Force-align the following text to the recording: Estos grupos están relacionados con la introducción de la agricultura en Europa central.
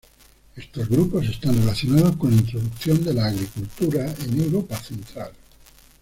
Estos 0.55 0.89
grupos 0.89 1.27
están 1.29 1.55
relacionados 1.57 2.15
con 2.17 2.31
la 2.31 2.37
introducción 2.37 3.03
de 3.03 3.13
la 3.13 3.27
agricultura 3.27 4.11
en 4.23 4.41
Europa 4.41 4.75
central. 4.81 5.31